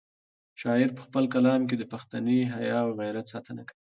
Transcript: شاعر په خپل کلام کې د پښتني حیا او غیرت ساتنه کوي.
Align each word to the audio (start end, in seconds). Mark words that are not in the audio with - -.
شاعر 0.61 0.89
په 0.95 1.01
خپل 1.05 1.23
کلام 1.33 1.61
کې 1.69 1.75
د 1.77 1.83
پښتني 1.93 2.39
حیا 2.55 2.77
او 2.85 2.89
غیرت 2.99 3.25
ساتنه 3.33 3.61
کوي. 3.69 3.79